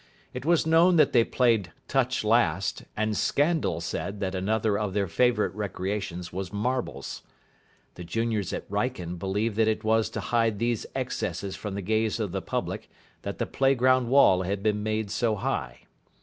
[0.33, 5.05] It was known that they played touch last, and Scandal said that another of their
[5.07, 7.21] favourite recreations was marbles.
[7.93, 12.19] The juniors at Wrykyn believed that it was to hide these excesses from the gaze
[12.19, 12.89] of the public
[13.21, 15.81] that the playground wall had been made so high.